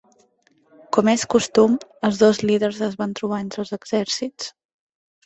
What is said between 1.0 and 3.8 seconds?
és costum, els dos líders es van trobar entre els